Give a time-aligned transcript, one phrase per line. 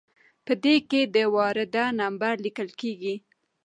[0.45, 3.15] په دې کې د وارده نمبر لیکل کیږي.